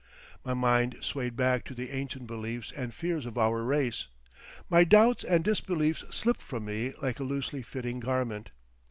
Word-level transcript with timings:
My 0.43 0.55
mind 0.55 0.97
swayed 1.01 1.35
back 1.35 1.63
to 1.65 1.75
the 1.75 1.91
ancient 1.91 2.25
beliefs 2.25 2.71
and 2.75 2.91
fears 2.91 3.27
of 3.27 3.37
our 3.37 3.61
race. 3.63 4.07
My 4.67 4.83
doubts 4.83 5.23
and 5.23 5.43
disbeliefs 5.43 6.03
slipped 6.09 6.41
from 6.41 6.65
me 6.65 6.93
like 7.03 7.19
a 7.19 7.23
loosely 7.23 7.61
fitting 7.61 7.99
garment. 7.99 8.49